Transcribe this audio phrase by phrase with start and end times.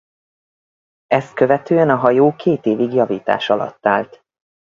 [1.07, 4.23] Ezt követően a hajó két évig javítás alatt állt.